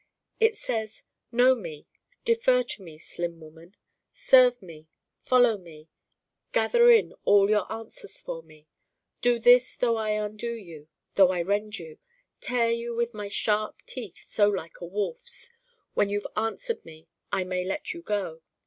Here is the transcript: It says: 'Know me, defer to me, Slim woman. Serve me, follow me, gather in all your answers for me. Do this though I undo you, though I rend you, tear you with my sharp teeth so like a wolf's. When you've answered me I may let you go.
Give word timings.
It 0.39 0.55
says: 0.55 1.03
'Know 1.31 1.53
me, 1.53 1.85
defer 2.25 2.63
to 2.63 2.81
me, 2.81 2.97
Slim 2.97 3.39
woman. 3.39 3.75
Serve 4.15 4.59
me, 4.63 4.87
follow 5.21 5.59
me, 5.59 5.89
gather 6.53 6.89
in 6.89 7.13
all 7.23 7.51
your 7.51 7.71
answers 7.71 8.19
for 8.19 8.41
me. 8.41 8.65
Do 9.21 9.37
this 9.37 9.75
though 9.75 9.97
I 9.97 10.13
undo 10.13 10.53
you, 10.55 10.87
though 11.13 11.29
I 11.31 11.43
rend 11.43 11.77
you, 11.77 11.99
tear 12.39 12.71
you 12.71 12.95
with 12.95 13.13
my 13.13 13.27
sharp 13.27 13.83
teeth 13.85 14.23
so 14.27 14.47
like 14.49 14.81
a 14.81 14.85
wolf's. 14.87 15.53
When 15.93 16.09
you've 16.09 16.25
answered 16.35 16.83
me 16.83 17.07
I 17.31 17.43
may 17.43 17.63
let 17.63 17.93
you 17.93 18.01
go. 18.01 18.41